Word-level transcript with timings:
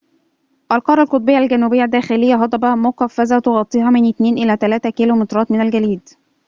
القارة 0.71 1.03
القطبية 1.03 1.37
الجنوبية 1.37 1.83
الداخلية 1.83 2.43
هضبة 2.43 2.75
مقفرة 2.75 3.39
تغطيها 3.39 3.89
من 3.89 4.09
2 4.09 4.37
إلى 4.37 4.57
3 4.61 4.89
كيلومترات 4.89 5.51
من 5.51 5.61
الجليد 5.61 6.09